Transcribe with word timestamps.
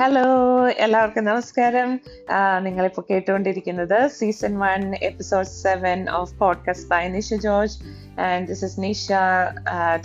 Hello 0.00 0.68
എല്ലാവർക്കും 0.68 1.24
നമസ്കാരം. 1.24 2.00
നിങ്ങളിപ്പോൾ 2.58 3.02
കേട്ടുകൊണ്ടിരിക്കുന്നത് 3.10 4.08
season 4.08 4.58
one 4.58 4.94
episode 5.02 5.46
seven 5.46 6.10
of 6.10 6.38
podcast 6.38 6.88
by 6.88 7.08
Nisha 7.08 7.34
George 7.34 7.78
and 8.20 8.48
this 8.48 8.64
is 8.64 8.80
Nisha 8.80 9.12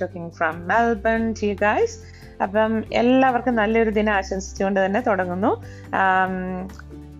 talking 0.02 0.34
from 0.34 0.68
Melbourne 0.68 1.34
to 1.34 1.48
guys 1.54 2.00
അപ്പം 2.44 2.84
എല്ലാവർക്കും 2.94 3.56
നല്ലൊരു 3.56 3.90
ദിനം 3.90 4.14
ആശംസിച്ചുകൊണ്ട് 4.14 4.86
തന്നെ 4.86 5.02
തുടങ്ങുന്നു. 5.02 5.64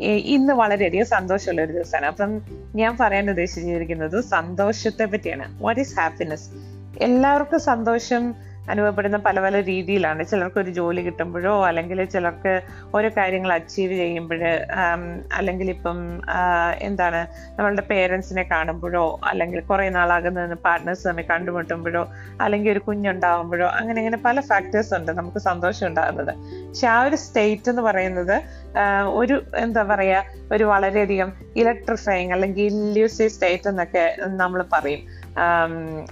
ഇന്ന് 0.02 0.54
വളരെയധികം 0.54 1.06
സന്തോഷമുള്ള 1.06 1.62
ഒരു 1.62 1.74
ദിവസമാണ്. 1.74 2.06
അപ്പം 2.06 2.42
ഞാൻ 2.76 2.98
പറയാൻ 3.00 3.30
ഉദ്ദേശിച്ചിരിക്കുന്നത് 3.30 4.24
സന്തോഷത്തെ 4.24 5.06
പറ്റിയാണ്. 5.06 5.62
വാട്ട് 5.62 5.82
ഈസ് 5.82 6.00
ഹാപ്പിനെസ് 6.00 6.50
എല്ലാവർക്കും 7.02 7.60
സന്തോഷം 7.60 8.36
അനുഭവപ്പെടുന്ന 8.72 9.18
പല 9.18 9.40
പല 9.46 9.62
രീതിയിലാണ്. 9.62 10.22
ചിലർക്ക് 10.24 10.60
ഒരു 10.60 10.70
ജോലി 10.70 11.02
കിട്ടുമ്പോഴോ 11.02 11.66
അല്ലെങ്കിൽ 11.66 12.06
ചിലർക്ക് 12.06 12.54
ഓരോ 12.96 13.10
കാര്യങ്ങൾ 13.18 13.54
അച്ചീവ് 13.54 13.94
ചെയ്യുമ്പോൾ 13.94 14.44
അല്ലെങ്കിൽ 15.34 15.70
ഇപ്പം 15.70 16.00
എന്താണ് 16.80 17.22
നമ്മളുടെ 17.58 17.82
പേരൻസിനെ 17.82 18.44
കാണുമ്പോഴോ 18.44 19.20
അല്ലെങ്കിൽ 19.24 19.60
കുറേ 19.60 19.90
നാളാകുന്ന 19.90 20.58
പാർട്ട്നേഴ്സ് 20.68 21.08
തമ്മിൽ 21.08 21.26
കണ്ടുമുട്ടുമ്പോഴോ 21.32 22.04
അല്ലെങ്കിൽ 22.42 22.72
ഒരു 22.72 22.80
കുഞ്ഞുണ്ടാവുമ്പോഴോ 22.80 23.68
അങ്ങനെ 23.68 24.00
അങ്ങനെ 24.00 24.18
പല 24.18 24.40
ഫാക്ടേഴ്സ് 24.42 24.94
ഉണ്ട് 24.94 25.12
നമുക്ക് 25.12 25.38
സന്തോഷം 25.38 25.88
ഉണ്ടാകുന്നത്. 25.88 26.34
പക്ഷെ 26.68 26.88
ആ 26.88 27.04
ഒരു 27.04 27.16
സ്റ്റേറ്റ് 27.16 27.70
എന്ന് 27.70 27.82
പറയുന്നത് 27.82 28.36
ഒരു 29.06 29.36
എന്താ 29.56 29.84
പറയാ 29.84 30.24
ഒരു 30.54 30.64
വളരെയധികം 30.64 31.34
ഇലക്ട്രിഫൈങ് 31.56 32.32
അല്ലെങ്കിൽ 32.32 32.66
ഇല്യൂസീവ് 32.66 33.30
സ്റ്റേറ്റ് 33.30 33.70
എന്നൊക്കെ 33.70 34.16
നമ്മൾ 34.26 34.62
പറയും. 34.74 35.02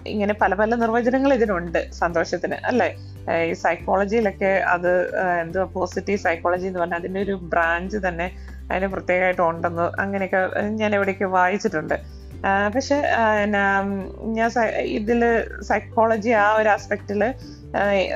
ഇങ്ങനെ 0.08 0.34
പല 0.34 0.54
പല 0.54 0.76
നിർവചനങ്ങൾ 0.76 1.34
ഇതിനുണ്ട് 1.34 1.92
സന്തോഷത്തിന് 1.92 2.58
അല്ലേ? 2.66 2.88
ഈ 3.50 3.54
സൈക്കോളജിയിലൊക്കെ 3.54 4.52
അത് 4.74 4.92
എന്തോ 5.42 5.64
പോസിറ്റീവ് 5.76 6.20
സൈക്കോളജി 6.20 6.68
എന്ന് 6.68 6.80
പറഞ്ഞാൽ 6.80 7.00
അതിന്റെ 7.00 7.22
ഒരു 7.22 7.36
ബ്രാഞ്ച് 7.54 7.98
തന്നെ 8.08 8.28
അതിന് 8.72 8.88
പ്രത്യേകമായിട്ട് 8.88 9.42
ഉണ്ടെന്ന് 9.42 9.86
അങ്ങനെയൊക്കെ 10.00 10.42
ഞാൻ 10.82 10.96
എവിടെയൊക്കെ 10.96 11.26
വായിച്ചിട്ടുണ്ട്. 11.38 11.96
പക്ഷെ 12.76 12.98
ഞാൻ 14.36 14.50
ഇതിൽ 15.00 15.22
സൈക്കോളജി 15.62 16.32
ആ 16.44 16.48
ഒരു 16.54 16.70
ആസ്പെക്റ്റിൽ 16.70 17.22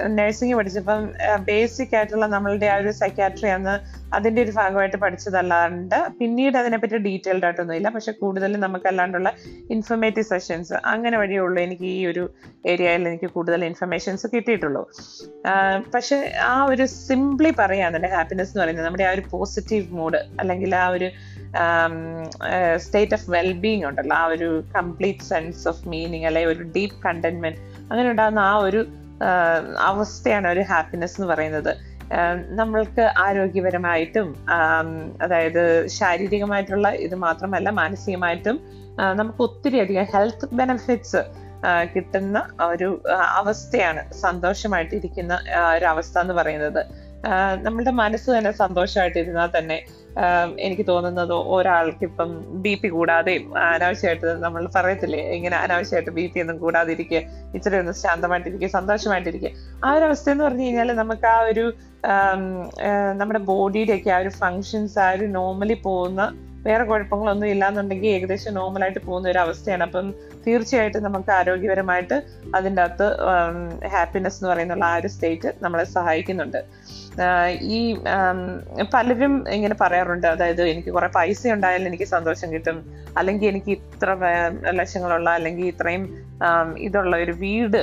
നഴ്സിംഗ് 0.07 0.55
പഠിച്ചപ്പം 0.55 0.99
ബേസിക് 1.45 1.95
ആയിട്ടുള്ള 1.95 2.25
നമ്മളുടെ 2.25 2.65
ആ 2.65 2.77
ഒരു 2.77 2.91
സൈക്കാട്രി 2.91 3.49
അന്ന് 3.49 3.75
അതിന്റെ 4.13 4.41
ഒരു 4.41 4.51
ഭാഗമായിട്ട് 4.51 4.97
പഠിച്ചതല്ലാണ്ട് 4.97 5.95
പിന്നീട് 6.19 6.57
അതിനെപ്പറ്റി 6.57 6.97
ഡീറ്റെയിൽഡ് 6.97 7.45
ആയിട്ടൊന്നും 7.45 7.75
ഇല്ല 7.75 7.89
പക്ഷെ 7.89 8.11
കൂടുതലും 8.11 8.59
നമുക്ക് 8.59 8.87
അല്ലാണ്ടുള്ള 8.87 9.33
ഇൻഫർമേറ്റീവ് 9.69 10.25
സെഷൻസ് 10.25 10.73
അങ്ങനെ 10.73 11.17
വഴിയുള്ളൂ 11.17 11.61
എനിക്ക് 11.61 11.83
ഈ 11.83 12.05
ഒരു 12.05 12.29
ഏരിയയിൽ 12.65 13.07
എനിക്ക് 13.07 13.25
കൂടുതൽ 13.25 13.65
ഇൻഫർമേഷൻസ് 13.65 14.27
കിട്ടിയിട്ടുള്ളൂ. 14.35 14.89
പക്ഷെ 15.95 16.33
ആ 16.39 16.63
ഒരു 16.63 16.85
സിംപ്ലി 16.85 17.53
പറയാന്നുണ്ട് 17.59 18.07
ഹാപ്പിനെസ് 18.07 18.49
എന്ന് 18.49 18.63
പറയുന്നത് 18.63 18.85
നമ്മുടെ 18.85 19.03
ആ 19.03 19.11
ഒരു 19.11 19.23
പോസിറ്റീവ് 19.31 19.87
മൂഡ് 19.91 20.17
അല്ലെങ്കിൽ 20.39 20.75
ആ 20.75 20.87
ഒരു 20.87 21.09
സ്റ്റേറ്റ് 22.75 23.13
ഓഫ് 23.13 23.31
വെൽബീങ് 23.31 23.85
ഉണ്ടല്ലോ. 23.85 24.15
ആ 24.15 24.25
ഒരു 24.25 24.63
കംപ്ലീറ്റ് 24.75 25.19
സെൻസ് 25.19 25.67
ഓഫ് 25.67 25.87
മീനിങ് 25.87 26.25
അല്ലെങ്കിൽ 26.25 26.51
ഒരു 26.51 26.63
ഡീപ്പ് 26.63 27.03
കണ്ടന്റ്മെന്റ് 27.03 27.59
അങ്ങനെ 27.91 28.09
ഉണ്ടാകുന്ന 28.09 28.39
ആ 28.39 28.55
ഒരു 28.55 28.87
അവസ്ഥയാണ് 29.79 30.47
ഒരു 30.47 30.59
ഹാപ്പിനെസ് 30.59 31.21
എന്ന് 31.21 31.33
പറയുന്നത്. 31.33 31.71
നമ്മൾക്ക് 32.49 33.01
ആരോഗ്യപരമായിട്ടും 33.17 34.35
അതായത് 35.21 35.87
ശാരീരികമായിട്ടുള്ള 35.87 36.89
ഇത് 36.89 37.15
മാത്രമല്ല 37.15 37.69
മാനസികമായിട്ടും 37.69 38.59
നമുക്ക് 39.15 39.41
ഒത്തിരി 39.41 39.79
അധികം 39.79 40.07
ഹെൽത്ത് 40.13 40.49
ബെനഫിറ്റ്സ് 40.51 41.23
കിട്ടുന്ന 41.95 42.49
ഒരു 42.61 43.01
അവസ്ഥയാണ് 43.11 44.13
സന്തോഷമായിട്ടിരിക്കുന്ന 44.13 45.39
ഒരു 45.75 45.85
അവസ്ഥ 45.85 46.19
എന്ന് 46.19 46.33
പറയുന്നത്. 46.33 47.06
ആഹ് 47.25 47.63
നമ്മളുടെ 47.63 47.91
മനസ്സ് 47.91 48.37
തന്നെ 48.37 48.51
സന്തോഷമായിട്ടിരുന്നാൽ 48.51 49.49
തന്നെ 49.57 49.83
എനിക്ക് 50.57 50.87
തോന്നുന്നത് 50.87 51.33
ഒരാൾക്ക് 51.33 52.03
ഇപ്പം 52.03 52.29
ബി 52.51 52.75
പി 52.75 52.87
കൂടാതെയും 52.87 53.57
അനാവശ്യമായിട്ട് 53.57 54.25
നമ്മൾ 54.25 54.67
പറയത്തില്ലേ 54.75 55.19
ഇങ്ങനെ 55.31 55.55
അനാവശ്യമായിട്ട് 55.55 56.11
ബി 56.11 56.27
പി 56.27 56.39
ഒന്നും 56.39 56.57
കൂടാതിരിക്കുക 56.57 57.17
ഇച്ചിരി 57.53 57.77
ഒന്ന് 57.77 57.91
ശാന്തമായിട്ടിരിക്കുക 57.91 58.67
സന്തോഷമായിട്ടിരിക്കുക 58.67 59.51
ആ 59.83 59.93
ഒരു 59.93 60.05
അവസ്ഥ 60.05 60.29
എന്ന് 60.29 60.43
പറഞ്ഞു 60.43 60.63
കഴിഞ്ഞാൽ 60.63 60.91
നമുക്ക് 60.91 61.27
ആ 61.27 61.39
ഒരു 61.39 61.73
നമ്മുടെ 63.15 63.39
ബോഡിയുടെ 63.39 63.93
ഒക്കെ 63.93 64.09
ആ 64.09 64.17
ഒരു 64.17 64.29
ഫങ്ഷൻസ് 64.29 64.99
ആ 64.99 65.11
ഒരു 65.11 65.25
നോർമലി 65.25 65.73
പോകുന്ന 65.73 66.23
വേറെ 66.67 66.83
കുഴപ്പങ്ങളൊന്നും 66.83 67.47
ഇല്ലാന്നുണ്ടെങ്കിൽ 67.53 68.09
ഏകദേശം 68.17 68.53
നോർമലായിട്ട് 68.53 68.99
പോകുന്ന 69.07 69.31
ഒരു 69.33 69.39
അവസ്ഥയാണ്. 69.45 69.83
അപ്പം 69.87 70.07
തീർച്ചയായിട്ടും 70.47 71.05
നമുക്ക് 71.07 71.31
ആരോഗ്യപരമായിട്ട് 71.39 72.17
അതിന്റെ 72.55 72.81
അകത്ത് 72.81 73.07
ഹാപ്പിനെസ് 73.95 74.37
എന്ന് 74.39 74.49
പറയുന്ന 74.51 74.83
ആ 74.91 74.93
ഒരു 75.01 75.09
സ്റ്റേറ്റ് 75.15 75.49
നമ്മളെ 75.63 75.85
സഹായിക്കുന്നുണ്ട്. 75.97 76.59
ഈ 77.77 77.79
പലരും 78.93 79.33
ഇങ്ങനെ 79.55 79.75
പറയാറുണ്ട്. 79.81 80.27
അതായത് 80.27 80.61
എനിക്ക് 80.73 80.91
കുറെ 80.97 81.07
പൈസ 81.15 81.41
ഉണ്ടായാലും 81.55 81.87
എനിക്ക് 81.91 82.07
സന്തോഷം 82.15 82.47
കിട്ടും. 82.53 82.77
അല്ലെങ്കിൽ 83.19 83.47
എനിക്ക് 83.47 83.71
ഇത്ര 83.71 84.09
ലക്ഷങ്ങളുള്ള 84.79 85.29
അല്ലെങ്കിൽ 85.37 85.65
ഇത്രയും 85.65 86.03
ഇതുള്ള 86.87 87.13
ഒരു 87.23 87.33
വീട് 87.43 87.77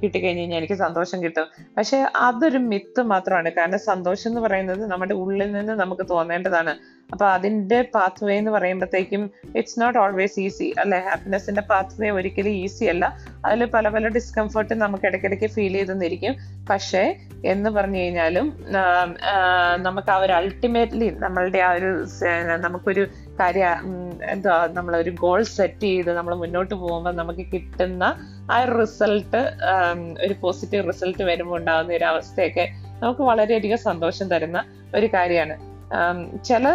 കിട്ടിക്കഴിഞ്ഞ് 0.00 0.40
കഴിഞ്ഞാൽ 0.40 0.58
എനിക്ക് 0.60 0.78
സന്തോഷം 0.84 1.18
കിട്ടും. 1.24 1.46
പക്ഷെ 1.76 1.98
അതൊരു 2.28 2.60
മിത്ത് 2.72 3.02
മാത്രമാണ്. 3.12 3.50
കാരണം 3.58 3.82
സന്തോഷം 3.92 4.30
എന്ന് 4.30 4.42
പറയുന്നത് 4.46 4.84
നമ്മുടെ 4.92 5.14
ഉള്ളിൽ 5.24 5.50
നിന്ന് 5.52 5.74
നമുക്ക് 5.82 6.06
തോന്നേണ്ടതാണ്. 6.10 6.74
അപ്പൊ 7.10 7.26
അതിന്റെ 7.26 7.78
പാത്ത് 7.94 8.24
വേ 8.24 8.34
എന്ന് 8.38 8.50
പറയുമ്പോഴത്തേക്കും 8.50 9.22
ഇറ്റ്സ് 9.58 9.80
നോട്ട് 9.80 9.98
ഓൾവേസ് 9.98 10.40
ഈസി 10.40 10.74
അല്ലെ? 10.78 10.98
ഹാപ്പിനെസിന്റെ 11.00 11.62
പാത്ത് 11.70 12.00
വേ 12.00 12.10
ഒരിക്കലും 12.10 12.54
ഈസി 12.62 12.84
അല്ല. 12.84 13.04
അതിൽ 13.44 13.64
പല 13.74 13.88
പല 13.88 14.08
ഡിസ്കംഫർട്ടും 14.08 14.78
നമുക്ക് 14.78 15.06
ഇടയ്ക്കിടയ്ക്ക് 15.06 15.46
ഫീൽ 15.46 15.72
ചെയ്തെന്നിരിക്കും 15.72 16.34
പക്ഷേ 16.70 17.02
എന്ന് 17.44 17.70
പറഞ്ഞു 17.70 17.98
കഴിഞ്ഞാലും 17.98 18.46
നമുക്ക് 19.82 20.10
ആ 20.10 20.16
ഒരു 20.16 20.32
അൾട്ടിമേറ്റ്ലി 20.32 21.10
നമ്മളുടെ 21.18 21.58
ആ 21.58 21.70
ഒരു 21.72 21.90
നമുക്കൊരു 22.56 23.04
കാര്യം 23.40 23.86
എന്താ 24.30 24.66
നമ്മളൊരു 24.72 25.10
ഗോൾ 25.20 25.42
സെറ്റ് 25.56 25.86
ചെയ്ത് 25.86 26.10
നമ്മൾ 26.12 26.34
മുന്നോട്ട് 26.34 26.74
പോകുമ്പോൾ 26.74 27.12
നമുക്ക് 27.12 27.46
കിട്ടുന്ന 27.52 28.04
ആ 28.50 28.58
റിസൾട്ട് 28.72 29.42
ഒരു 30.26 30.34
പോസിറ്റീവ് 30.40 30.88
റിസൾട്ട് 30.88 31.22
വരുമ്പോൾ 31.22 31.58
ഉണ്ടാകുന്ന 31.58 31.94
ഒരു 31.94 32.04
അവസ്ഥയൊക്കെ 32.04 32.66
നമുക്ക് 33.02 33.22
വളരെയധികം 33.22 33.78
സന്തോഷം 33.88 34.28
തരുന്ന 34.30 34.58
ഒരു 34.94 35.06
കാര്യമാണ്. 35.14 35.56
ചില 36.44 36.68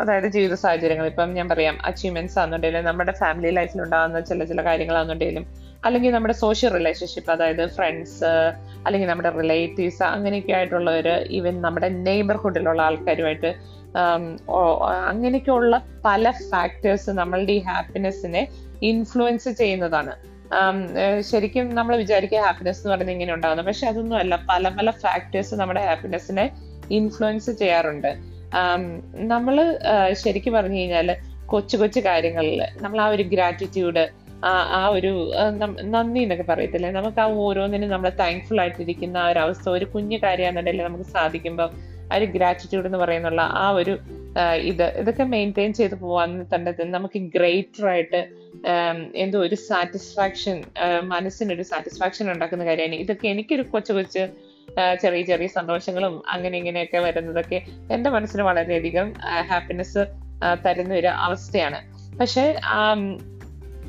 അതായത് 0.00 0.26
ജീവിത 0.26 0.54
സാഹചര്യങ്ങൾ 0.54 1.06
ഇപ്പം 1.06 1.34
ഞാൻ 1.34 1.48
പറയാം 1.48 1.78
അച്ചീവ്മെന്റ്സ് 1.84 2.38
ആണെന്നുണ്ടെങ്കിലും 2.38 2.84
നമ്മുടെ 2.84 3.12
ഫാമിലി 3.12 3.50
ലൈഫിൽ 3.50 3.82
ഉണ്ടാകുന്ന 3.82 4.20
ചില 4.20 4.44
ചില 4.44 4.64
കാര്യങ്ങളാണെന്നുണ്ടെങ്കിലും 4.64 5.46
അല്ലെങ്കിൽ 5.84 6.10
നമ്മുടെ 6.10 6.34
സോഷ്യൽ 6.34 6.70
റിലേഷൻഷിപ്പ് 6.70 7.32
അതായത് 7.32 7.66
ഫ്രണ്ട്സ് 7.66 8.24
അല്ലെങ്കിൽ 8.86 9.08
നമ്മുടെ 9.08 9.30
റിലേറ്റീവ്സ് 9.30 10.02
അങ്ങനെയൊക്കെ 10.02 10.52
ആയിട്ടുള്ളവർ 10.52 11.08
ഈവൻ 11.30 11.62
നമ്മുടെ 11.62 11.88
നെയ്ബർഹുഡിലുള്ള 11.88 12.82
ആൾക്കാരുമായിട്ട് 12.82 13.54
അങ്ങനെയൊക്കെയുള്ള 15.06 15.82
പല 16.04 16.30
ഫാക്ടേഴ്സ് 16.50 17.10
നമ്മളുടെ 17.10 17.52
ഈ 17.52 17.58
ഹാപ്പിനെസ്സിനെ 17.58 18.48
ഇൻഫ്ലുവൻസ് 18.82 19.48
ചെയ്യുന്നതാണ്. 19.48 20.14
ശരിക്കും 21.20 21.74
നമ്മൾ 21.74 21.96
വിചാരിക്കുക 21.96 22.38
ഹാപ്പിനെസ് 22.38 22.78
എന്ന് 22.78 22.90
പറയുന്നത് 22.90 23.14
ഇങ്ങനെ 23.14 23.34
ഉണ്ടാകുന്നത് 23.34 23.66
പക്ഷെ 23.66 23.86
അതൊന്നും 23.86 24.16
അല്ല 24.16 24.46
പല 24.50 24.68
പല 24.68 24.90
ഫാക്ടേഴ്സ് 24.90 25.54
നമ്മുടെ 25.54 25.80
ഹാപ്പിനെസ്സിനെ 25.80 26.75
ഇൻഫ്ലുവൻസ് 26.90 27.50
ചെയ്യാറുണ്ട്. 27.50 28.16
നമ്മൾ 29.16 29.78
ശരിക്കും 30.12 30.52
പറഞ്ഞു 30.52 30.78
കഴിഞ്ഞാൽ 30.78 31.16
കൊച്ചു 31.46 31.76
കൊച്ചു 31.76 32.00
കാര്യങ്ങളിൽ 32.00 32.62
നമ്മൾ 32.80 33.00
ആ 33.00 33.06
ഒരു 33.06 33.22
ഗ്രാറ്റിറ്റ്യൂഡ് 33.22 34.26
ആ 34.44 34.86
ഒരു 34.88 35.32
നന്ദി 35.82 36.20
എന്നൊക്കെ 36.20 36.44
പറയത്തില്ലേ? 36.52 36.90
നമുക്ക് 36.90 37.20
ആ 37.20 37.26
ഓരോന്നിനും 37.26 37.90
നമ്മൾ 37.90 38.10
താങ്ക്ഫുൾ 38.10 38.60
ആയിട്ടിരിക്കുന്ന 38.60 39.16
ആ 39.16 39.28
ഒരു 39.28 39.38
അവസ്ഥ 39.38 39.68
ഒരു 39.68 39.84
കുഞ്ഞു 39.84 40.16
കാര്യമാണെന്നുണ്ടെങ്കിൽ 40.16 40.84
നമുക്ക് 40.84 41.04
സാധിക്കുമ്പോൾ 41.04 41.70
ആ 42.12 42.16
ഒരു 42.16 42.24
ഗ്രാറ്റിറ്റ്യൂഡ് 42.24 42.86
എന്ന് 42.86 42.98
പറയുന്നുള്ള 42.98 43.40
ആ 43.40 43.70
ഒരു 43.70 43.98
ഇത് 44.60 44.82
ഇതൊക്കെ 44.82 45.22
മെയിന്റെയിൻ 45.22 45.72
ചെയ്ത് 45.72 45.94
പോകാൻ 45.94 46.46
തന്നെ 46.54 46.84
നമുക്ക് 46.84 47.18
ഗ്രേറ്റർ 47.18 47.86
ആയിട്ട് 47.86 48.26
എന്തോ 49.14 49.38
ഒരു 49.38 49.54
സാറ്റിസ്ഫാക്ഷൻ 49.54 50.62
മനസ്സിനൊരു 51.02 51.62
സാറ്റിസ്ഫാക്ഷൻ 51.62 52.32
ഉണ്ടാക്കുന്ന 52.32 52.64
കാര്യമാണ്. 52.64 52.94
ഇതൊക്കെ 52.94 53.28
എനിക്കൊരു 53.28 53.62
കൊച്ചു 53.62 53.92
കൊച്ചു 53.92 54.26
ചെറിയ 55.02 55.22
ചെറിയ 55.22 55.46
സന്തോഷങ്ങളും 55.46 56.22
അങ്ങനെ 56.28 56.58
ഇങ്ങനെയൊക്കെ 56.58 56.98
വരുന്നതൊക്കെ 56.98 57.62
എന്റെ 57.90 58.10
മനസ്സിന് 58.10 58.42
വളരെയധികം 58.42 59.14
ഹാപ്പിനെസ് 59.48 60.06
തരുന്ന 60.62 60.94
ഒരു 60.94 61.06
അവസ്ഥയാണ്. 61.06 61.78
പക്ഷെ 62.18 62.54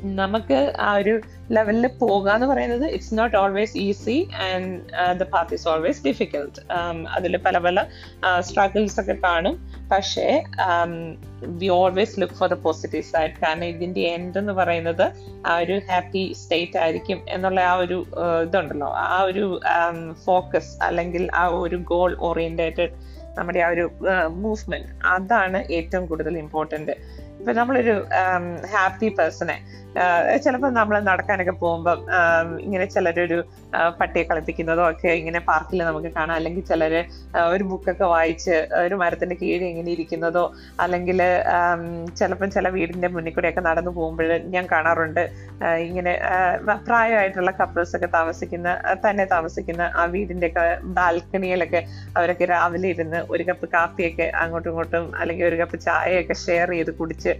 നമുക്ക് 0.04 0.74
ആ 0.78 0.94
ഒരു 0.94 1.20
ലെവലിൽ 1.50 1.86
പോകുക 1.86 2.30
എന്ന് 2.30 2.46
പറയുന്നത് 2.46 2.84
it's 2.86 3.18
not 3.18 3.36
always 3.36 3.78
easy 3.78 4.28
and 4.42 4.80
the 5.18 5.22
path 5.22 5.54
is 5.54 5.68
always 5.68 6.04
difficult 6.04 6.60
അതിൽ 7.06 7.36
പല 7.36 7.58
പല 7.58 7.86
സ്ട്രഗിൾസ് 8.40 9.00
ഒക്കെ 9.00 9.12
കാണും. 9.24 9.56
പക്ഷേ 9.92 10.42
we 11.42 11.68
always 11.68 12.20
look 12.20 12.34
for 12.34 12.48
the 12.48 12.54
positive 12.54 13.02
side 13.02 13.30
കാരണം 13.42 13.64
ഇതിന്റെ 13.64 14.00
എൻഡ് 14.00 14.38
എന്ന് 14.38 14.52
പറയുന്നത് 14.52 15.04
ആ 15.46 15.58
ഒരു 15.58 15.82
ഹാപ്പി 15.90 16.32
സ്റ്റേറ്റ് 16.32 16.78
ആയിരിക്കും 16.78 17.22
എന്നുള്ള 17.28 17.60
ആ 17.60 17.74
ഒരു 17.74 18.06
ആ, 18.18 18.40
ഇതുണ്ടല്ലോ. 18.42 18.86
ആ 18.86 19.22
ഒരു 19.22 19.60
ഫോക്കസ് 20.24 20.78
അല്ലെങ്കിൽ 20.82 21.30
ആ 21.34 21.46
ഒരു 21.48 21.76
ഗോൾ 21.76 22.16
ഓറിയന്റേറ്റഡ് 22.20 22.92
നമ്മുടെ 23.38 23.58
ആ 23.58 23.68
ഒരു 23.68 23.90
മൂവ്മെന്റ് 24.28 24.88
അതാണ് 25.06 25.64
ഏറ്റവും 25.70 26.06
കൂടുതൽ 26.06 26.38
ഇമ്പോർട്ടന്റ് 26.38 26.92
ഇപ്പൊ 27.40 27.52
നമ്മളൊരു 27.52 28.06
ഹാപ്പി 28.66 29.08
പേഴ്സണെ 29.08 29.56
ചിലപ്പോൾ 30.44 30.70
നമ്മൾ 30.78 30.96
നടക്കാനൊക്കെ 31.10 31.54
പോകുമ്പോൾ 31.62 31.98
ഇങ്ങനെ 32.66 32.86
ചിലരൊരു 32.94 33.38
പട്ടിയെ 34.00 34.24
കളിപ്പിക്കുന്നതോ 34.30 34.82
ഒക്കെ 34.90 35.10
ഇങ്ങനെ 35.20 35.40
പാർക്കിൽ 35.48 35.82
നമുക്ക് 35.88 36.10
കാണാം. 36.18 36.34
അല്ലെങ്കിൽ 36.38 36.64
ചിലര് 36.70 37.00
ഒരു 37.54 37.64
ബുക്കൊക്കെ 37.70 38.06
വായിച്ച് 38.14 38.56
ഒരു 38.84 38.96
മരത്തിന്റെ 39.02 39.36
കീഴിൽ 39.42 39.64
ഇങ്ങനെ 39.72 39.90
ഇരിക്കുന്നതോ 39.96 40.44
അല്ലെങ്കിൽ 40.84 41.20
ചിലപ്പം 42.20 42.50
ചില 42.56 42.68
വീടിന്റെ 42.76 43.10
മുന്നിൽ 43.14 43.34
കൂടെയൊക്കെ 43.34 43.64
നടന്നു 43.68 43.92
പോകുമ്പോൾ 43.98 44.32
ഞാൻ 44.54 44.66
കാണാറുണ്ട്. 44.74 45.22
ഇങ്ങനെ 45.88 46.14
പ്രായമായിട്ടുള്ള 46.88 47.52
കപ്പിൾസ് 47.60 47.94
ഒക്കെ 47.96 48.08
താമസിക്കുന്ന 48.18 48.68
തന്നെ 49.06 49.24
താമസിക്കുന്ന 49.34 49.82
ആ 50.00 50.04
വീടിന്റെ 50.14 50.48
ഒക്കെ 50.50 50.64
ബാൽക്കണിയിലൊക്കെ 50.98 51.80
അവരൊക്കെ 52.16 52.44
രാവിലെ 52.54 52.88
ഇരുന്ന് 52.94 53.20
ഒരു 53.34 53.42
കപ്പ് 53.50 53.66
കാപ്പിയൊക്കെ 53.74 54.26
അങ്ങോട്ടും 54.42 54.70
ഇങ്ങോട്ടും 54.70 55.06
അല്ലെങ്കിൽ 55.20 55.46
ഒരു 55.46 55.56
കപ്പ് 55.62 55.78
ചായയൊക്കെ 55.86 56.36
ഷെയർ 56.46 56.70
ചെയ്ത് 56.70 56.92
കുടിച്ച് 57.00 57.34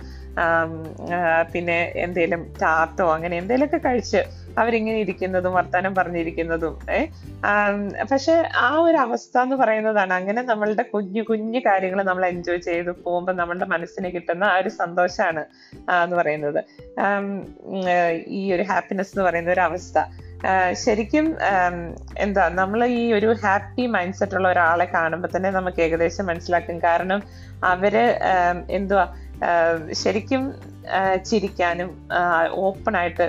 പിന്നെ 1.53 1.79
എന്തേലും 2.05 2.41
ടാർട്ടോ 2.63 3.15
അങ്ങനെ 3.15 3.37
എന്തെങ്കിലുമൊക്കെ 3.37 3.89
കഴിച്ച് 3.89 4.17
അവരിങ്ങനെ 4.59 4.97
ഇരിക്കുന്നതും 4.97 5.55
വർത്തമാനം 5.55 5.95
പറഞ്ഞിരിക്കുന്നതും 5.95 6.79
ഏർ 6.91 7.09
പക്ഷെ 8.13 8.49
ആ 8.57 8.79
ഒരു 8.79 8.97
അവസ്ഥ 8.97 9.39
എന്ന് 9.39 9.57
പറയുന്നതാണ് 9.57 10.13
അങ്ങനെ 10.13 10.43
നമ്മളുടെ 10.43 10.83
കുഞ്ഞു 10.83 11.23
കുഞ്ഞു 11.23 11.59
കാര്യങ്ങൾ 11.59 12.03
നമ്മൾ 12.03 12.27
എൻജോയ് 12.27 12.59
ചെയ്ത് 12.59 12.91
പോകുമ്പോൾ 12.91 13.33
നമ്മളുടെ 13.33 13.65
മനസ്സിന് 13.65 14.09
കിട്ടുന്ന 14.09 14.45
ആ 14.45 14.57
ഒരു 14.57 14.69
സന്തോഷമാണ് 14.69 15.45
എന്ന് 16.03 16.17
പറയുന്നത്. 16.17 16.65
ഈ 18.27 18.53
ഒരു 18.53 18.63
ഹാപ്പിനെസ് 18.63 19.09
എന്ന് 19.09 19.25
പറയുന്ന 19.25 19.51
ഒരു 19.51 19.61
അവസ്ഥ. 19.61 19.99
ശരിക്കും 20.73 21.37
എന്താ 22.19 22.49
നമ്മൾ 22.49 22.85
ഈ 22.85 23.13
ഒരു 23.13 23.37
ഹാപ്പി 23.43 23.87
മൈൻഡ് 23.87 24.15
സെറ്റ് 24.15 24.37
ഉള്ള 24.37 24.49
ഒരാളെ 24.49 24.85
കാണുമ്പോൾ 24.85 25.29
തന്നെ 25.37 25.51
നമുക്ക് 25.51 25.81
ഏകദേശം 25.81 26.27
മനസ്സിലാക്കും. 26.27 26.79
കാരണം 26.79 27.23
അവർ 27.65 27.97
എന്തുവാ 28.71 29.15
ശരിക്കും 29.93 30.55
ചിരിക്കാനും 31.29 31.91
ഓപ്പൺ 32.67 32.95
ആയിട്ട് 33.01 33.27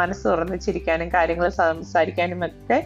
മനസ്സ് 0.00 0.24
തുറന്ന് 0.28 0.56
ചിരിക്കാനും 0.66 1.08
കാര്യങ്ങൾ 1.16 1.48
സംസാരിക്കാനും 1.62 2.40
ഒക്കെ 2.48 2.78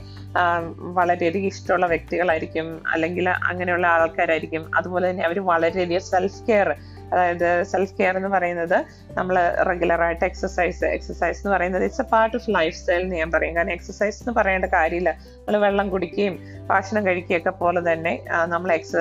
വളരെയധികം 0.99 1.49
ഇഷ്ടമുള്ള 1.53 1.87
വ്യക്തികളായിരിക്കും. 1.93 2.69
അല്ലെങ്കിൽ 2.93 3.29
അങ്ങനെയുള്ള 3.51 3.87
ആൾക്കാരായിരിക്കും. 3.97 4.65
അതുപോലെ 4.79 5.05
തന്നെ 5.11 5.25
അവർ 5.29 5.39
വളരെയധികം 5.53 6.05
സെൽഫ് 6.13 6.43
കെയർ 6.49 6.71
അതായത് 7.13 7.49
സെൽഫ് 7.71 7.95
കെയർ 7.97 8.15
എന്ന് 8.19 8.29
പറയുന്നത് 8.35 8.77
നമ്മൾ 9.17 9.37
റെഗുലറായിട്ട് 9.69 10.25
എക്സസൈസ് 10.29 10.85
എക്സസൈസ് 10.97 11.41
എന്ന് 11.41 11.51
പറയുന്നത് 11.55 11.85
it's 11.87 12.03
a 12.05 12.07
part 12.13 12.37
of 12.39 12.51
lifestyle 12.79 13.03
എന്ന് 13.07 13.17
ഞാൻ 13.23 13.31
പറയും. 13.35 13.55
കാരണം 13.57 13.73
എക്സസൈസ് 13.77 14.19
എന്ന് 14.23 14.35
പറയേണ്ട 14.39 14.69
കാര്യമില്ല. 14.77 15.11
നമ്മൾ 15.35 15.57
വെള്ളം 15.67 15.87
കുടിക്കുകയും 15.95 16.37
ഭക്ഷണം 16.71 17.03
കഴിക്കുകയൊക്കെ 17.07 17.53
പോലെ 17.63 17.81
തന്നെ 17.91 18.15
നമ്മൾ 18.55 18.73
എക്സ 18.79 18.95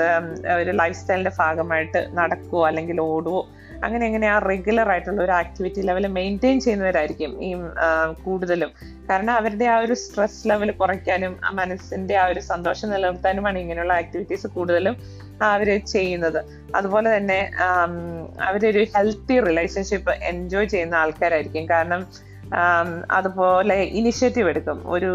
ഒരു 0.62 0.72
ലൈഫ് 0.82 0.98
സ്റ്റൈലിന്റെ 1.02 1.34
ഭാഗമായിട്ട് 1.40 2.02
നടക്കുവോ 2.20 2.64
അല്ലെങ്കിൽ 2.70 3.00
ഓടുവോ 3.02 3.42
അങ്ങനെ 3.84 4.04
അങ്ങനെ 4.06 4.28
ആ 4.28 4.38
റെഗുലർ 4.52 4.90
ആയിട്ടുള്ള 4.90 5.22
ഒരു 5.24 5.32
ആക്ടിവിറ്റി 5.32 5.82
ലെവൽ 5.82 6.06
മെയിന്റെയിൻ 6.18 6.58
ചെയ്യുന്നവരായിരിക്കും 6.66 7.32
ഈ 7.44 7.50
കൂടുതലും. 8.26 8.72
കാരണം 9.10 9.34
അവരുടെ 9.34 9.66
ആ 9.66 9.78
ഒരു 9.78 9.96
സ്ട്രെസ് 10.04 10.50
ലെവൽ 10.50 10.72
കുറയ്ക്കാനും 10.72 11.34
ആ 11.46 11.52
മനസ്സിന്റെ 11.60 12.16
ആ 12.16 12.26
ഒരു 12.26 12.42
സന്തോഷം 12.52 12.90
നിലനിർത്താനുമാണ് 12.90 13.60
ഇങ്ങനെയുള്ള 13.60 13.94
ആക്ടിവിറ്റീസ് 13.94 14.48
കൂടുതലും 14.48 14.96
അവർ 15.52 15.70
ചെയ്യുന്നത്. 15.94 16.40
അതുപോലെ 16.76 17.18
തന്നെ 17.18 17.40
അവരൊരു 18.50 18.84
ഹെൽത്തി 18.96 19.38
റിലേഷൻഷിപ്പ് 19.50 20.12
എൻജോയ് 20.32 20.68
ചെയ്യുന്ന 20.74 20.96
ആൾക്കാരായിരിക്കും. 20.96 21.66
കാരണം 21.70 22.02
അതുപോലെ 23.12 23.76
ഇനിഷ്യേറ്റീവ് 24.00 24.50
എടുക്കും. 24.50 24.78
ഒരു 24.96 25.12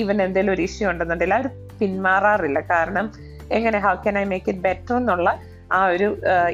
ഈവൻ 0.00 0.18
എന്തെങ്കിലും 0.26 0.52
ഒരു 0.52 0.62
ഇഷ്യൂ 0.68 0.90
ഉണ്ടെന്നുണ്ടെങ്കിൽ 0.90 1.34
അവർ 1.38 1.48
പിന്മാറാറില്ല. 1.80 2.60
കാരണം 2.72 3.06
എങ്ങനെ 3.52 3.78
how 3.86 3.94
can 4.04 4.16
I 4.18 4.24
make 4.30 4.48
it 4.50 4.64
better 4.68 4.94
എന്നുള്ള 4.96 5.30
ആ 5.74 5.80
ഒരു 5.86 6.08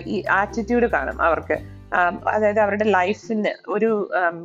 ഈ 0.06 0.17
ആറ്റിറ്റ്യൂഡ് 0.31 0.87
കാണും 0.87 1.22
അവർക്ക്. 1.22 1.58
അതായത് 2.28 2.61
അവരുടെ 2.61 2.84
ലൈഫിന് 2.84 3.52
ഒരു 3.69 3.88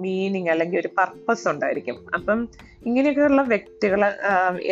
മീനിങ് 0.04 0.50
അല്ലെങ്കിൽ 0.50 0.80
ഒരു 0.80 0.90
പർപ്പസ് 0.98 1.48
ഉണ്ടായിരിക്കും. 1.48 1.98
അപ്പം 2.14 2.40
ഇങ്ങനെയൊക്കെയുള്ള 2.86 3.42
വ്യക്തികൾ 3.42 4.02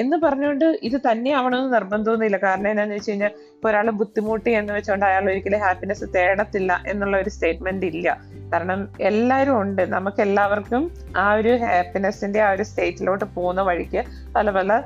എന്ന് 0.02 0.18
പറഞ്ഞുകൊണ്ട് 0.18 0.66
ഇത് 0.88 0.98
തന്നെ 1.12 1.32
ആവണമെന്ന് 1.32 1.74
നിർബന്ധമൊന്നുമില്ല 1.74 2.38
കാരണം 2.38 2.70
എന്താണെന്ന് 2.70 2.96
വെച്ച് 2.96 3.12
കഴിഞ്ഞാൽ 3.12 3.32
ഇപ്പൊ 3.56 3.70
ഒരാൾ 3.70 3.90
ബുദ്ധിമുട്ടി 4.02 4.52
എന്ന് 4.52 4.74
വെച്ചുകൊണ്ട് 4.74 5.06
അയാൾ 5.06 5.26
ഒരിക്കലും 5.32 5.60
ഹാപ്പിനെസ് 5.60 6.06
തേടത്തില്ല 6.16 6.72
എന്നുള്ള 6.88 7.18
ഒരു 7.18 7.30
സ്റ്റേറ്റ്മെന്റ് 7.30 7.86
ഇല്ല. 7.86 8.08
കാരണം 8.54 8.82
എല്ലാവരും 9.02 9.56
ഉണ്ട്. 9.62 9.82
നമുക്ക് 9.94 10.22
എല്ലാവർക്കും 10.22 10.84
ആ 11.18 11.34
ഒരു 11.34 11.54
ഹാപ്പിനെസിന്റെ 11.64 12.42
ആ 12.42 12.52
ഒരു 12.52 12.64
സ്റ്റേറ്റിലോട്ട് 12.64 13.26
പോകുന്ന 13.36 13.62
വഴിക്ക് 13.62 14.04
പല 14.36 14.50
പല 14.50 14.82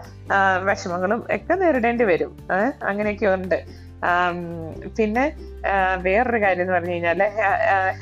വിഷമങ്ങളും 0.69 1.19
ഒക്കെ 1.35 1.53
നേരിടേണ്ടി 1.53 2.03
വരും. 2.03 2.31
അങ്ങനെയൊക്കെ 2.83 3.27
ഉണ്ട്. 3.27 3.59
പിന്നെ 4.97 5.25
വേറൊരു 6.01 6.39
കാര്യം 6.44 6.63
എന്ന് 6.63 6.73
പറഞ്ഞു 6.73 6.91
കഴിഞ്ഞാൽ 6.91 7.21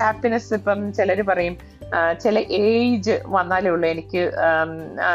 ഹാപ്പിനെസ് 0.02 0.54
ഇപ്പം 0.54 0.80
ചിലർ 0.94 1.22
പറയും 1.30 1.56
ചില 2.24 2.40
ഏജ് 2.40 3.16
വന്നാലേ 3.36 3.70
ഉള്ളൂ 3.70 3.88
എനിക്ക് 3.90 4.22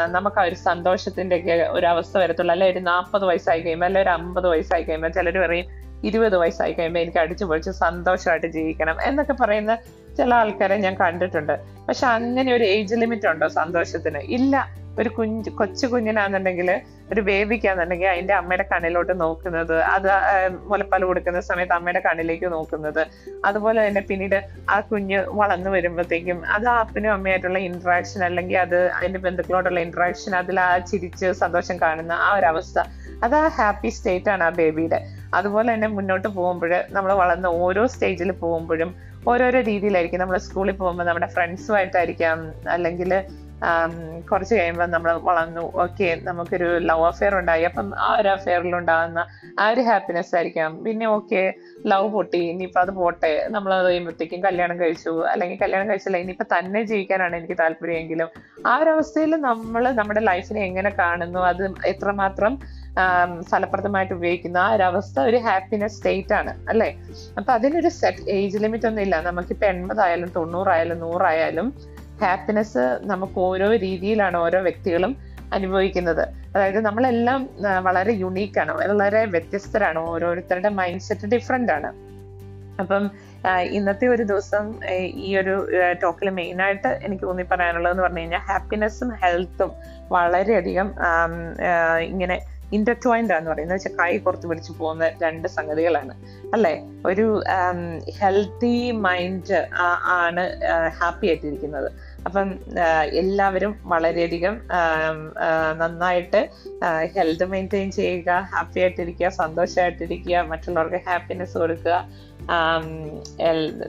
നമുക്ക് 0.07 0.39
ആ 0.41 0.43
ഒരു 0.43 0.55
സന്തോഷത്തിന്റെ 0.55 1.35
ഒക്കെ 1.39 1.55
ഒരു 1.77 1.85
അവസ്ഥ 1.85 2.17
വരത്തുള്ളൂ. 2.17 2.53
അല്ലെ 2.53 2.67
ഒരു 2.71 2.79
നാൽപ്പത് 2.79 3.25
വയസ്സായി 3.25 3.61
കഴിയുമ്പോൾ 3.61 3.85
അല്ലെ 3.85 4.01
ഒരു 4.01 4.09
അമ്പത് 4.09 4.47
വയസ്സായി 4.47 4.83
കഴിയുമ്പോൾ 4.83 5.13
ചിലർ 5.17 5.37
പറയും 5.45 5.67
ഇരുപത് 6.03 6.37
വയസ്സായി 6.37 6.73
കഴിയുമ്പോൾ 6.73 6.99
എനിക്ക് 6.99 7.19
അടിച്ചു 7.23 7.45
പൊളിച്ച് 7.45 7.71
സന്തോഷമായിട്ട് 7.71 8.47
ജീവിക്കണം 8.47 8.97
എന്നൊക്കെ 9.07 9.33
പറയുന്ന 9.41 9.73
ചില 10.17 10.33
ആൾക്കാരെ 10.33 10.77
ഞാൻ 10.85 10.95
കണ്ടിട്ടുണ്ട്. 10.95 11.55
പക്ഷെ 11.87 12.07
അങ്ങനെ 12.07 12.49
ഒരു 12.55 12.63
ഏജ് 12.63 12.95
ലിമിറ്റ് 12.95 13.27
ഉണ്ടോ 13.27 13.47
സന്തോഷത്തിന്? 13.47 14.21
ഇല്ല. 14.37 14.55
ഒരു 14.99 15.09
കുഞ്ഞ് 15.09 15.51
കൊച്ചു 15.59 15.85
കുഞ്ഞിനാന്നുണ്ടെങ്കിൽ 15.87 16.69
ഒരു 17.11 17.21
ബേബിക്കാന്നുണ്ടെങ്കിൽ 17.21 18.07
അതിന്റെ 18.07 18.33
അമ്മയുടെ 18.33 18.65
കണ്ണിലോട്ട് 18.71 19.13
നോക്കുന്നത് 19.21 19.75
അത് 19.93 20.07
മുലപ്പാൽ 20.63 21.03
കൊടുക്കുന്ന 21.03 21.39
സമയത്ത് 21.41 21.73
അമ്മയുടെ 21.73 21.99
കണ്ണിലേക്ക് 21.99 22.47
നോക്കുന്നത്. 22.51 23.01
അതുപോലെ 23.45 23.79
തന്നെ 23.87 24.01
പിന്നീട് 24.01 24.37
ആ 24.69 24.79
കുഞ്ഞ് 24.79 25.19
വളർന്നു 25.31 25.69
വരുമ്പോഴത്തേക്കും 25.69 26.39
അത് 26.55 26.67
അപ്പനും 26.73 27.11
അമ്മയായിട്ടുള്ള 27.11 27.59
ഇന്ററാക്ഷൻ 27.59 28.23
അല്ലെങ്കിൽ 28.23 28.57
അത് 28.57 28.79
അതിന്റെ 28.89 29.19
ബന്ധുക്കളോടുള്ള 29.19 29.79
ഇന്ററാക്ഷൻ 29.79 30.35
അതിൽ 30.35 30.59
ആ 30.59 30.69
ചിരിച്ച് 30.91 31.29
സന്തോഷം 31.33 31.77
കാണുന്ന 31.81 32.13
ആ 32.27 32.29
ഒരു 32.35 32.45
അവസ്ഥ 32.45 32.79
അത് 33.23 33.35
ആ 33.35 33.47
ഹാപ്പി 33.57 33.89
സ്റ്റേറ്റ് 33.89 34.29
ആണ് 34.29 34.43
ആ 34.43 34.49
ബേബിയുടെ 34.49 34.99
അതുപോലെ 35.33 35.73
തന്നെ 35.73 35.87
മുന്നോട്ട് 35.87 36.27
പോകുമ്പോൾ 36.27 36.71
നമ്മൾ 36.91 37.11
വളർന്ന 37.13 37.47
ഓരോ 37.47 37.87
സ്റ്റേജിൽ 37.87 38.31
പോകുമ്പോഴും 38.31 38.89
ഓരോരോ 39.27 39.59
രീതിയിലായിരിക്കും 39.61 40.19
നമ്മൾ 40.19 40.37
സ്കൂളിൽ 40.37 40.75
പോകുമ്പോൾ 40.75 41.03
നമ്മുടെ 41.03 41.27
ഫ്രണ്ട്സുമായിട്ടായിരിക്കാം 41.27 42.39
അല്ലെങ്കിൽ 42.67 43.11
കുറച്ച് 44.29 44.53
കഴിയുമ്പോൾ 44.55 44.87
നമ്മൾ 44.93 45.11
വളർന്നു. 45.27 45.63
ഓക്കെ 45.83 46.07
നമുക്കൊരു 46.27 46.69
ലവ് 46.89 47.05
അഫെയർ 47.09 47.33
ഉണ്ടായി. 47.39 47.63
അപ്പം 47.69 47.87
ആ 48.07 48.07
ഒരു 48.21 48.29
അഫെയറിൽ 48.35 48.73
ഉണ്ടാകുന്ന 48.79 49.19
ആ 49.63 49.65
ഒരു 49.73 49.81
ഹാപ്പിനെസ് 49.89 50.33
ആയിരിക്കാം 50.37 50.71
പിന്നെ 50.85 51.07
ഓക്കെ 51.17 51.41
ലവ് 51.91 52.07
പൊട്ടി. 52.15 52.41
ഇനിയിപ്പോൾ 52.53 52.81
അത് 52.85 52.91
പോട്ടെ. 53.01 53.31
നമ്മൾ 53.55 53.71
അത് 53.77 53.87
കഴിയുമ്പോഴത്തേക്കും 53.87 54.43
കല്യാണം 54.47 54.79
കഴിച്ചു. 54.81 55.13
അല്ലെങ്കിൽ 55.33 55.59
കല്യാണം 55.63 55.89
കഴിച്ചില്ല 55.91 56.17
ഇനിയിപ്പോൾ 56.25 56.49
തന്നെ 56.55 56.81
ജീവിക്കാനാണ് 56.91 57.35
എനിക്ക് 57.41 57.57
താല്പര്യമെങ്കിലും. 57.63 58.29
ആ 58.71 58.75
ഒരു 58.83 58.91
അവസ്ഥയിൽ 58.95 59.33
നമ്മൾ 59.49 59.83
നമ്മുടെ 60.01 60.23
ലൈഫിനെ 60.31 60.63
എങ്ങനെ 60.69 60.93
കാണുന്നു? 61.01 61.41
അത് 61.51 61.63
എത്രമാത്രം 61.93 62.53
ഫലപ്രദമായിട്ട് 63.51 64.13
ഉപയോഗിക്കുന്ന? 64.13 64.57
ആ 64.67 64.71
ഒരു 64.75 64.83
അവസ്ഥ 64.87 65.19
ഒരു 65.29 65.37
ഹാപ്പിനെസ് 65.45 65.95
സ്റ്റേറ്റ് 65.97 66.33
ആണ് 66.39 66.53
അല്ലേ? 66.71 66.89
അപ്പൊ 67.37 67.51
അതിനൊരു 67.57 67.89
സെറ്റ് 67.99 68.25
ഏജ് 68.37 68.59
ലിമിറ്റ് 68.63 68.87
ഒന്നും 68.89 69.03
ഇല്ല 69.05 69.15
നമുക്കിപ്പോ 69.29 69.65
എൺപതായാലും 69.73 70.31
തൊണ്ണൂറായാലും 70.37 70.99
നൂറായാലും 71.05 71.67
ഹാപ്പിനെസ് 72.21 72.83
നമുക്ക് 73.01 73.39
ഓരോ 73.39 73.75
രീതിയിലാണ് 73.75 74.37
ഓരോ 74.37 74.59
വ്യക്തികളും 74.59 75.17
അനുഭവിക്കുന്നത്. 75.53 76.21
അതായത് 76.55 76.79
നമ്മളെല്ലാം 76.85 77.49
വളരെ 77.81 78.13
യുണീക്കാണ് 78.13 78.71
വളരെ 78.71 79.25
വ്യത്യസ്തരാണ്. 79.25 79.99
ഓരോരുത്തരുടെ 79.99 80.69
മൈൻഡ് 80.69 81.01
സെറ്റ് 81.01 81.27
ഡിഫറെന്റ് 81.27 81.71
ആണ്. 81.71 81.89
അപ്പം 82.79 83.11
ഇന്നത്തെ 83.61 84.07
ഒരു 84.07 84.23
ദിവസം 84.23 84.85
ഈ 85.25 85.37
ഒരു 85.37 85.67
ടോക്കിൽ 86.03 86.29
മെയിനായിട്ട് 86.29 86.87
എനിക്ക് 86.87 87.23
തോന്നി 87.23 87.43
പറയാനുള്ളതെന്ന് 87.43 88.03
പറഞ്ഞു 88.03 88.19
കഴിഞ്ഞാൽ 88.19 88.39
ഹാപ്പിനെസ്സും 88.39 89.09
ഹെൽത്തും 89.09 89.71
വളരെയധികം 90.09 90.93
ഇങ്ങനെ 91.99 92.41
ഇന്റർട്വൈൻഡ് 92.73 93.33
ആണെന്ന് 93.33 93.51
പറയുന്നത് 93.51 93.77
വെച്ചാൽ 93.77 93.91
കൈ 93.99 94.17
പുറത്ത് 94.17 94.47
പിടിച്ചു 94.47 94.71
പോകുന്ന 94.71 95.11
രണ്ട് 95.23 95.47
സംഗതികളാണ്. 95.47 96.13
അല്ലേ? 96.53 96.73
ഒരു 97.05 97.43
ഹെൽത്തി 98.21 98.91
മൈൻഡ് 98.91 99.67
ആണ് 100.23 100.43
ഹാപ്പി 100.87 101.27
ആയിട്ടിരിക്കുന്നത്. 101.27 101.91
അപ്പം 102.25 102.49
എല്ലാവരും 103.21 103.71
വളരെയധികം 103.83 104.55
നന്നായിട്ട് 105.77 106.41
ഹെൽത്ത് 107.15 107.45
മെയിന്റെയിൻ 107.45 107.91
ചെയ്യുക 107.91 108.31
ഹാപ്പി 108.53 108.79
ആയിട്ടിരിക്കുക 108.79 109.29
സന്തോഷമായിട്ടിരിക്കുക 109.41 110.43
മറ്റുള്ളവർക്ക് 110.51 110.99
ഹാപ്പിനെസ് 111.07 111.57
കൊടുക്കുക. 111.57 111.97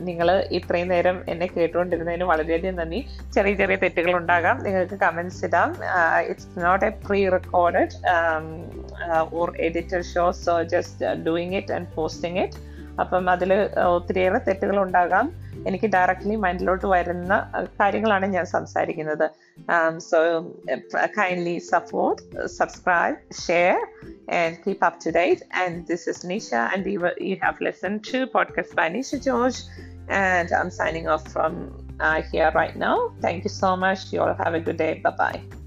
നിങ്ങൾ 0.09 0.29
ഇത്രയും 0.59 0.89
നേരം 0.89 1.17
എന്നെ 1.29 1.47
കേട്ടുകൊണ്ടിരുന്നതിന് 1.47 2.25
വളരെയധികം 2.25 2.77
നന്ദി. 2.77 3.01
ചെറിയ 3.35 3.55
ചെറിയ 3.55 3.77
തെറ്റുകൾ 3.77 4.13
ഉണ്ടാകാം 4.17 4.57
നിങ്ങൾക്ക് 4.65 4.99
കമൻസ് 5.05 5.41
ഇടാം. 5.45 5.71
It's 6.31 6.49
not 6.67 6.85
a 6.85 6.93
pre 7.07 7.23
record 7.37 7.85
or 9.39 9.51
edited 9.69 10.05
show 10.15 10.27
so 10.45 10.55
just 10.75 11.07
doing 11.29 11.57
it 11.61 11.75
and 11.79 11.91
posting 11.97 12.41
it 12.45 12.72
അപ്പം 13.02 13.28
അതിൽ 13.34 13.52
ഒത്തിരിയേറെ 13.96 14.40
തെറ്റുകൾ 14.48 14.78
ഉണ്ടാകാം 14.86 15.28
എനിക്ക് 15.70 15.88
ഡയറക്റ്റ്ലി 15.96 16.36
മൈൻഡിലോട്ട് 16.46 16.88
വരുന്ന 16.96 17.34
കാര്യങ്ങളാണ് 17.80 18.26
ഞാൻ 18.36 18.46
സംസാരിക്കുന്നത് 18.58 19.26
so 20.10 20.20
kindly 21.20 21.58
support 21.74 22.22
subscribe 22.60 23.18
share 23.46 23.78
and 24.30 24.62
keep 24.64 24.84
up 24.84 25.00
to 25.02 25.12
date. 25.12 25.44
And 25.54 25.88
this 25.88 26.08
is 26.08 26.24
Nisha, 26.24 26.74
and 26.74 26.86
you, 26.86 27.10
you 27.18 27.38
have 27.42 27.60
listened 27.62 28.04
to 28.06 28.28
podcast 28.28 28.76
by 28.76 28.90
Nisha 28.90 29.24
George, 29.24 29.62
and 30.10 30.52
I'm 30.52 30.72
signing 30.72 31.08
off 31.08 31.32
from 31.32 31.54
uh, 32.00 32.22
here 32.24 32.52
right 32.54 32.76
now. 32.78 32.98
Thank 33.22 33.44
you 33.44 33.50
so 33.52 33.76
much. 33.78 34.12
You 34.12 34.22
all 34.22 34.34
have 34.36 34.54
a 34.54 34.60
good 34.60 34.78
day. 34.78 34.96
Bye 34.96 35.16
bye. 35.18 35.61